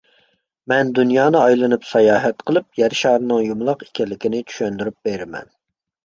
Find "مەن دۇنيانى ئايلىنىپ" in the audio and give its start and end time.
0.71-1.83